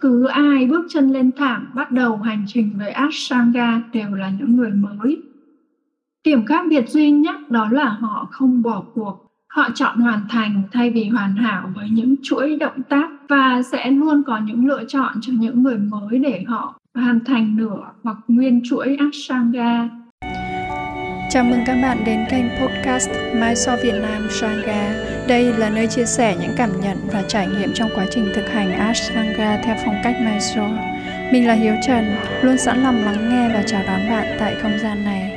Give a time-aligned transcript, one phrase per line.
[0.00, 4.56] cứ ai bước chân lên thảm, bắt đầu hành trình với Ashtanga đều là những
[4.56, 5.22] người mới.
[6.24, 9.26] Điểm khác biệt duy nhất đó là họ không bỏ cuộc.
[9.48, 13.90] Họ chọn hoàn thành thay vì hoàn hảo với những chuỗi động tác và sẽ
[13.90, 18.16] luôn có những lựa chọn cho những người mới để họ hoàn thành nửa hoặc
[18.28, 19.88] nguyên chuỗi Ashtanga.
[21.32, 24.94] Chào mừng các bạn đến kênh podcast Mai So Việt Nam Sangha.
[25.28, 28.48] Đây là nơi chia sẻ những cảm nhận và trải nghiệm trong quá trình thực
[28.48, 30.68] hành Ashtanga theo phong cách Mai So.
[31.32, 32.04] Mình là Hiếu Trần,
[32.42, 35.32] luôn sẵn lòng lắng nghe và chào đón bạn tại không gian này.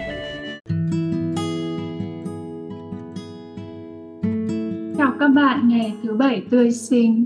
[4.98, 7.26] Chào các bạn ngày thứ bảy tươi sinh.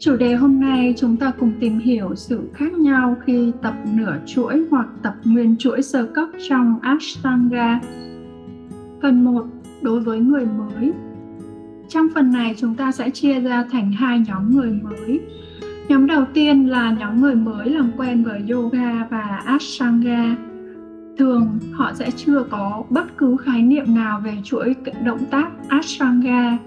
[0.00, 4.16] Chủ đề hôm nay chúng ta cùng tìm hiểu sự khác nhau khi tập nửa
[4.26, 7.80] chuỗi hoặc tập nguyên chuỗi sơ cấp trong Ashtanga
[9.02, 9.46] Phần 1
[9.82, 10.92] đối với người mới.
[11.88, 15.20] Trong phần này chúng ta sẽ chia ra thành hai nhóm người mới.
[15.88, 20.36] Nhóm đầu tiên là nhóm người mới làm quen với yoga và ashtanga.
[21.18, 26.58] Thường họ sẽ chưa có bất cứ khái niệm nào về chuỗi động tác ashtanga.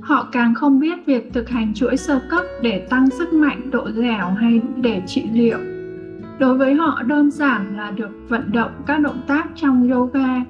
[0.00, 3.90] Họ càng không biết việc thực hành chuỗi sơ cấp để tăng sức mạnh, độ
[3.90, 5.58] dẻo hay để trị liệu.
[6.38, 10.44] Đối với họ đơn giản là được vận động các động tác trong yoga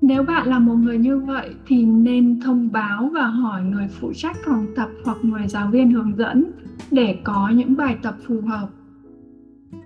[0.00, 4.12] nếu bạn là một người như vậy thì nên thông báo và hỏi người phụ
[4.14, 6.44] trách phòng tập hoặc người giáo viên hướng dẫn
[6.90, 8.68] để có những bài tập phù hợp.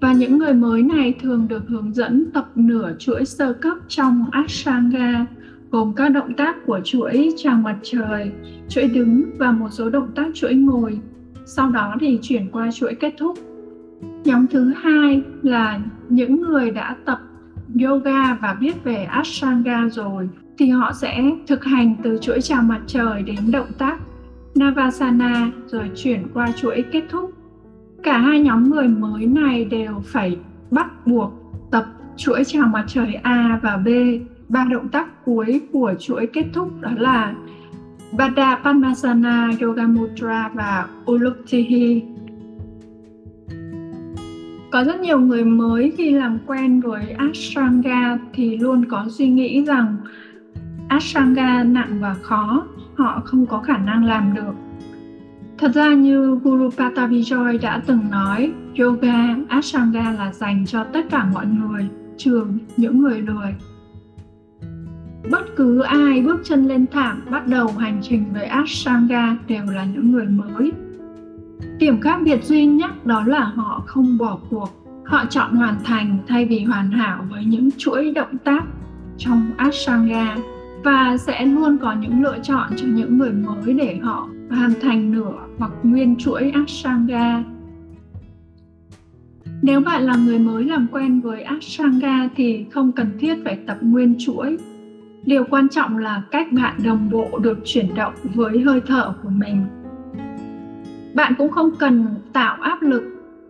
[0.01, 4.25] Và những người mới này thường được hướng dẫn tập nửa chuỗi sơ cấp trong
[4.31, 5.27] Ashtanga,
[5.71, 8.33] gồm các động tác của chuỗi chào mặt trời,
[8.69, 11.01] chuỗi đứng và một số động tác chuỗi ngồi.
[11.47, 13.39] Sau đó thì chuyển qua chuỗi kết thúc.
[14.25, 17.21] Nhóm thứ hai là những người đã tập
[17.85, 22.81] yoga và biết về Ashtanga rồi thì họ sẽ thực hành từ chuỗi chào mặt
[22.87, 23.99] trời đến động tác
[24.55, 27.33] Navasana rồi chuyển qua chuỗi kết thúc.
[28.03, 30.39] Cả hai nhóm người mới này đều phải
[30.71, 31.33] bắt buộc
[31.71, 33.89] tập chuỗi chào mặt trời A và B.
[34.49, 37.35] Ba động tác cuối của chuỗi kết thúc đó là
[38.13, 42.03] Baddha Padmasana, Yoga Mudra và Uluktihi
[44.71, 49.65] có rất nhiều người mới khi làm quen với Ashtanga thì luôn có suy nghĩ
[49.65, 49.97] rằng
[50.89, 54.55] Ashtanga nặng và khó, họ không có khả năng làm được.
[55.59, 61.25] Thật ra như Guru Patavijoy đã từng nói, yoga, Ashtanga là dành cho tất cả
[61.33, 63.55] mọi người, trừ những người lười.
[65.31, 69.85] Bất cứ ai bước chân lên thảm bắt đầu hành trình với Ashtanga đều là
[69.85, 70.73] những người mới,
[71.81, 74.69] Điểm khác biệt duy nhất đó là họ không bỏ cuộc.
[75.05, 78.65] Họ chọn hoàn thành thay vì hoàn hảo với những chuỗi động tác
[79.19, 80.37] trong Ashtanga
[80.85, 85.13] và sẽ luôn có những lựa chọn cho những người mới để họ hoàn thành
[85.13, 87.45] nửa hoặc nguyên chuỗi Ashtanga.
[89.63, 93.77] Nếu bạn là người mới làm quen với Ashtanga thì không cần thiết phải tập
[93.81, 94.57] nguyên chuỗi.
[95.25, 99.31] Điều quan trọng là cách bạn đồng bộ được chuyển động với hơi thở của
[99.31, 99.65] mình
[101.15, 103.03] bạn cũng không cần tạo áp lực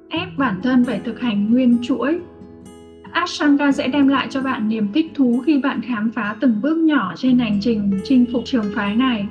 [0.08, 2.20] ép bản thân phải thực hành nguyên chuỗi
[3.12, 6.78] Ashtanga sẽ đem lại cho bạn niềm thích thú khi bạn khám phá từng bước
[6.78, 9.26] nhỏ trên hành trình chinh phục trường phái này.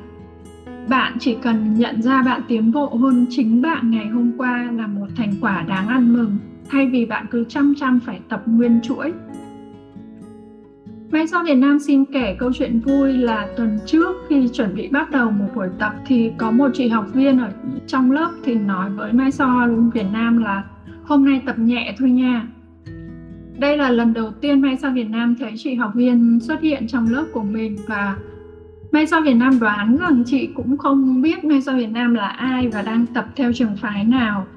[0.90, 4.88] Bạn chỉ cần nhận ra bạn tiến bộ hơn chính bạn ngày hôm qua là
[4.88, 6.38] một thành quả đáng ăn mừng,
[6.70, 9.14] thay vì bạn cứ chăm chăm phải tập nguyên chuỗi.
[11.12, 14.88] Ngay sau Việt Nam xin kể câu chuyện vui là tuần trước khi chuẩn bị
[14.88, 17.52] bắt đầu một buổi tập thì có một chị học viên ở
[17.88, 20.64] trong lớp thì nói với Mai So Việt Nam là,
[21.04, 22.48] hôm nay tập nhẹ thôi nha.
[23.58, 26.88] Đây là lần đầu tiên Mai So Việt Nam thấy chị học viên xuất hiện
[26.88, 28.16] trong lớp của mình và
[28.92, 32.28] Mai So Việt Nam đoán rằng chị cũng không biết Mai So Việt Nam là
[32.28, 34.48] ai và đang tập theo trường phái nào.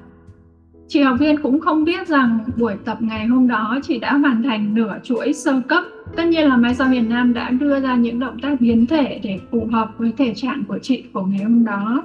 [0.87, 4.43] Chị học viên cũng không biết rằng buổi tập ngày hôm đó chị đã hoàn
[4.43, 5.83] thành nửa chuỗi sơ cấp
[6.15, 9.19] Tất nhiên là Mai sau Việt Nam đã đưa ra những động tác biến thể
[9.23, 12.03] để phù hợp với thể trạng của chị của ngày hôm đó.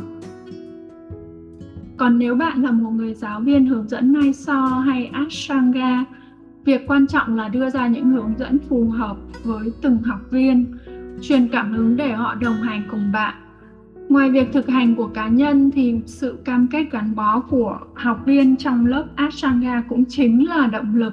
[1.97, 6.05] Còn nếu bạn là một người giáo viên hướng dẫn Mai So hay Ashtanga,
[6.65, 10.67] việc quan trọng là đưa ra những hướng dẫn phù hợp với từng học viên,
[11.23, 13.35] truyền cảm hứng để họ đồng hành cùng bạn.
[14.09, 18.23] Ngoài việc thực hành của cá nhân thì sự cam kết gắn bó của học
[18.27, 21.13] viên trong lớp Ashtanga cũng chính là động lực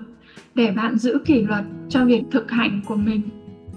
[0.55, 3.21] để bạn giữ kỷ luật cho việc thực hành của mình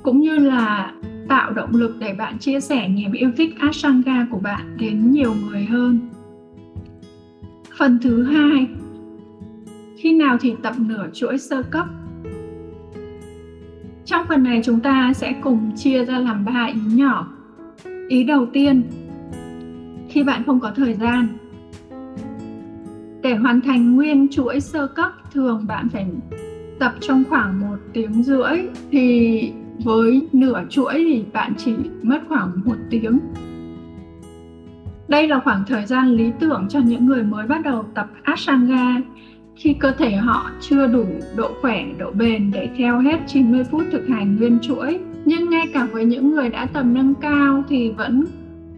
[0.03, 0.93] cũng như là
[1.29, 5.35] tạo động lực để bạn chia sẻ niềm yêu thích Ashtanga của bạn đến nhiều
[5.35, 5.99] người hơn.
[7.79, 8.67] Phần thứ hai,
[9.97, 11.87] khi nào thì tập nửa chuỗi sơ cấp?
[14.05, 17.29] Trong phần này chúng ta sẽ cùng chia ra làm ba ý nhỏ.
[18.09, 18.83] Ý đầu tiên,
[20.09, 21.29] khi bạn không có thời gian.
[23.23, 26.07] Để hoàn thành nguyên chuỗi sơ cấp, thường bạn phải
[26.79, 28.59] tập trong khoảng một tiếng rưỡi
[28.91, 29.53] thì
[29.85, 33.19] với nửa chuỗi thì bạn chỉ mất khoảng một tiếng
[35.09, 39.01] đây là khoảng thời gian lý tưởng cho những người mới bắt đầu tập Ashtanga
[39.57, 41.05] khi cơ thể họ chưa đủ
[41.37, 44.99] độ khỏe, độ bền để theo hết 90 phút thực hành nguyên chuỗi.
[45.25, 48.25] Nhưng ngay cả với những người đã tầm nâng cao thì vẫn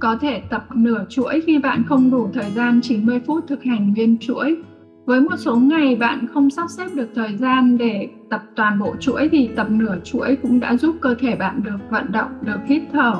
[0.00, 3.92] có thể tập nửa chuỗi khi bạn không đủ thời gian 90 phút thực hành
[3.92, 4.56] nguyên chuỗi.
[5.04, 8.94] Với một số ngày bạn không sắp xếp được thời gian để tập toàn bộ
[9.00, 12.60] chuỗi thì tập nửa chuỗi cũng đã giúp cơ thể bạn được vận động, được
[12.66, 13.14] hít thở.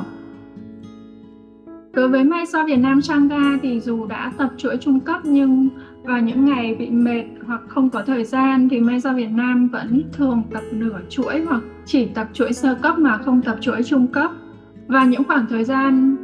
[1.93, 5.69] Đối với Mai So Việt Nam Changa thì dù đã tập chuỗi trung cấp nhưng
[6.03, 9.69] vào những ngày bị mệt hoặc không có thời gian thì Mai So Việt Nam
[9.69, 13.83] vẫn thường tập nửa chuỗi hoặc chỉ tập chuỗi sơ cấp mà không tập chuỗi
[13.83, 14.31] trung cấp.
[14.87, 16.17] Và những khoảng thời gian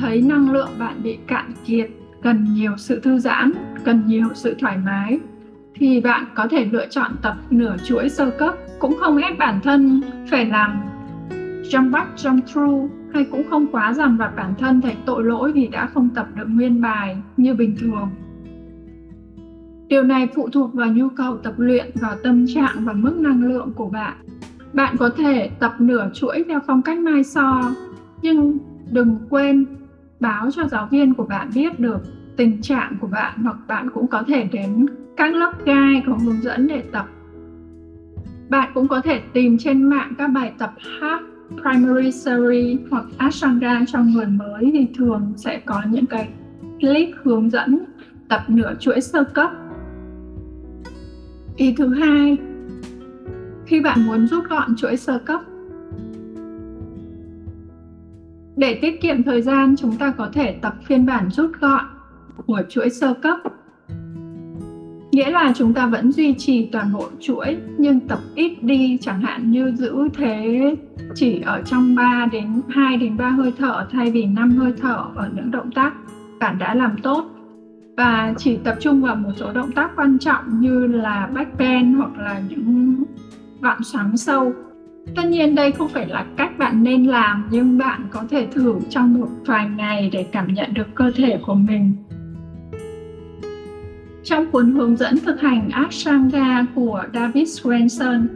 [0.00, 1.90] thấy năng lượng bạn bị cạn kiệt,
[2.22, 3.52] cần nhiều sự thư giãn,
[3.84, 5.18] cần nhiều sự thoải mái,
[5.74, 9.60] thì bạn có thể lựa chọn tập nửa chuỗi sơ cấp, cũng không ép bản
[9.62, 10.80] thân phải làm
[11.62, 15.52] jump back, jump through, hay cũng không quá dằn vặt bản thân thành tội lỗi
[15.52, 18.10] vì đã không tập được nguyên bài như bình thường.
[19.88, 23.42] Điều này phụ thuộc vào nhu cầu tập luyện, vào tâm trạng và mức năng
[23.42, 24.14] lượng của bạn.
[24.72, 27.70] Bạn có thể tập nửa chuỗi theo phong cách mai so,
[28.22, 28.58] nhưng
[28.90, 29.66] đừng quên
[30.20, 32.00] báo cho giáo viên của bạn biết được
[32.36, 34.86] tình trạng của bạn hoặc bạn cũng có thể đến
[35.16, 37.06] các lớp gai có hướng dẫn để tập.
[38.48, 41.22] Bạn cũng có thể tìm trên mạng các bài tập hát
[41.62, 46.28] primary series hoặc ashtanga cho người mới thì thường sẽ có những cái
[46.80, 47.78] clip hướng dẫn
[48.28, 49.50] tập nửa chuỗi sơ cấp.
[51.56, 52.38] Ý thứ hai,
[53.66, 55.40] khi bạn muốn rút gọn chuỗi sơ cấp
[58.60, 61.84] để tiết kiệm thời gian, chúng ta có thể tập phiên bản rút gọn
[62.46, 63.38] của chuỗi sơ cấp.
[65.12, 69.20] Nghĩa là chúng ta vẫn duy trì toàn bộ chuỗi nhưng tập ít đi chẳng
[69.20, 70.76] hạn như giữ thế
[71.14, 75.04] chỉ ở trong 3 đến 2 đến 3 hơi thở thay vì 5 hơi thở
[75.14, 75.94] ở những động tác
[76.40, 77.24] bạn đã làm tốt
[77.96, 81.96] và chỉ tập trung vào một số động tác quan trọng như là back bend
[81.96, 83.04] hoặc là những
[83.60, 84.52] vặn xoắn sâu
[85.16, 88.74] Tất nhiên đây không phải là cách bạn nên làm nhưng bạn có thể thử
[88.90, 91.92] trong một vài ngày để cảm nhận được cơ thể của mình.
[94.24, 98.26] Trong cuốn hướng dẫn thực hành Ashtanga của David Swenson,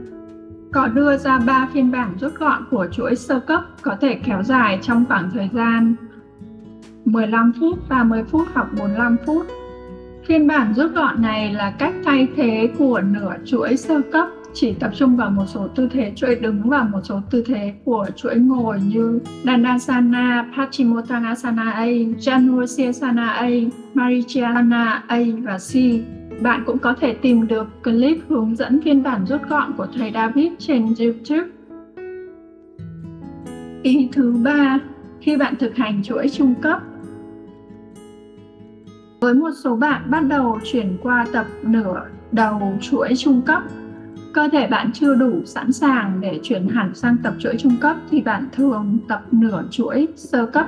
[0.72, 4.42] có đưa ra 3 phiên bản rút gọn của chuỗi sơ cấp có thể kéo
[4.42, 5.94] dài trong khoảng thời gian
[7.04, 9.46] 15 phút, 30 phút hoặc 45 phút.
[10.26, 14.72] Phiên bản rút gọn này là cách thay thế của nửa chuỗi sơ cấp chỉ
[14.72, 18.06] tập trung vào một số tư thế chuỗi đứng và một số tư thế của
[18.16, 21.86] chuỗi ngồi như Dandasana, Paschimottanasana A,
[22.18, 23.48] Janusiasana A,
[23.94, 25.72] Marichiana A và C.
[26.42, 30.10] Bạn cũng có thể tìm được clip hướng dẫn phiên bản rút gọn của thầy
[30.14, 31.50] David trên YouTube.
[33.82, 34.78] Ý thứ ba,
[35.20, 36.80] khi bạn thực hành chuỗi trung cấp,
[39.20, 42.02] với một số bạn bắt đầu chuyển qua tập nửa
[42.32, 43.62] đầu chuỗi trung cấp
[44.34, 47.96] cơ thể bạn chưa đủ sẵn sàng để chuyển hẳn sang tập chuỗi trung cấp
[48.10, 50.66] thì bạn thường tập nửa chuỗi sơ cấp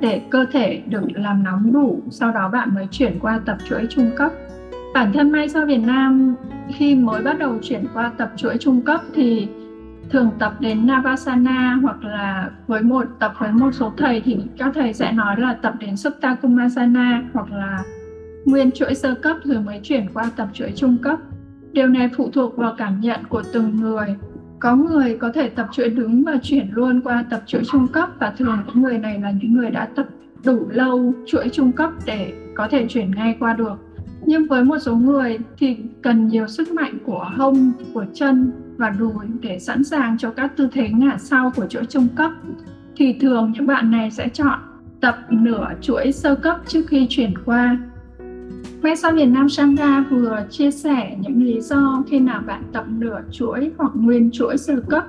[0.00, 3.86] để cơ thể được làm nóng đủ, sau đó bạn mới chuyển qua tập chuỗi
[3.90, 4.32] trung cấp.
[4.94, 6.34] Bản thân may so Việt Nam,
[6.74, 9.48] khi mới bắt đầu chuyển qua tập chuỗi trung cấp thì
[10.10, 14.72] thường tập đến Navasana hoặc là với một, tập với một số thầy thì các
[14.74, 17.82] thầy sẽ nói là tập đến Supta Kumasana hoặc là
[18.44, 21.18] nguyên chuỗi sơ cấp rồi mới chuyển qua tập chuỗi trung cấp.
[21.72, 24.16] Điều này phụ thuộc vào cảm nhận của từng người.
[24.58, 28.08] Có người có thể tập chuỗi đứng và chuyển luôn qua tập chuỗi trung cấp
[28.18, 30.06] và thường những người này là những người đã tập
[30.44, 33.74] đủ lâu chuỗi trung cấp để có thể chuyển ngay qua được.
[34.26, 38.90] Nhưng với một số người thì cần nhiều sức mạnh của hông, của chân và
[38.90, 42.30] đùi để sẵn sàng cho các tư thế ngả sau của chuỗi trung cấp.
[42.96, 44.58] Thì thường những bạn này sẽ chọn
[45.00, 47.78] tập nửa chuỗi sơ cấp trước khi chuyển qua
[48.82, 52.84] Quay sau Việt Nam Sangha vừa chia sẻ những lý do khi nào bạn tập
[52.98, 55.04] nửa chuỗi hoặc nguyên chuỗi sơ cấp.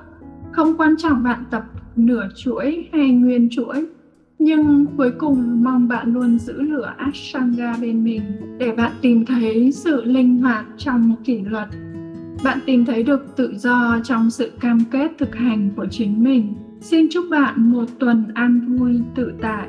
[0.52, 1.64] Không quan trọng bạn tập
[1.96, 3.86] nửa chuỗi hay nguyên chuỗi,
[4.38, 8.22] nhưng cuối cùng mong bạn luôn giữ lửa Ashtanga bên mình
[8.58, 11.68] để bạn tìm thấy sự linh hoạt trong kỷ luật.
[12.44, 16.54] Bạn tìm thấy được tự do trong sự cam kết thực hành của chính mình.
[16.80, 19.68] Xin chúc bạn một tuần an vui tự tại.